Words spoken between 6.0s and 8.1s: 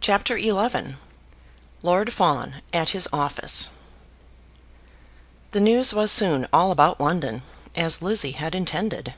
soon all about London, as